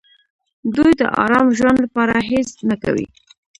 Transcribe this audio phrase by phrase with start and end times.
[0.75, 3.05] دوی د ارام ژوند لپاره هېڅ نه کوي.